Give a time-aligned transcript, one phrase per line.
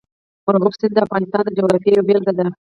[0.45, 2.45] مورغاب سیند د افغانستان د جغرافیې یوه بېلګه ده.